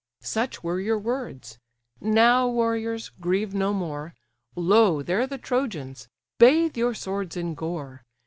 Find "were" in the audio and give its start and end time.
0.63-0.79